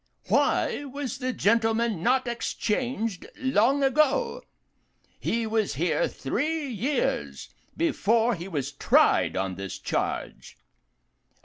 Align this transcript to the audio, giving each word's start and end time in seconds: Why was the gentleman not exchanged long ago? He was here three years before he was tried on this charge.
Why 0.29 0.83
was 0.85 1.19
the 1.19 1.31
gentleman 1.31 2.01
not 2.01 2.25
exchanged 2.27 3.27
long 3.37 3.83
ago? 3.83 4.41
He 5.19 5.45
was 5.45 5.75
here 5.75 6.07
three 6.07 6.67
years 6.67 7.49
before 7.77 8.33
he 8.33 8.47
was 8.47 8.71
tried 8.71 9.37
on 9.37 9.57
this 9.57 9.77
charge. 9.77 10.57